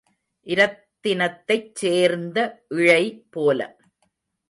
இரத்தினத்தைச் 0.47 1.71
சேர்ந்த 1.73 2.37
இழை 2.69 3.03
போல. 3.29 3.59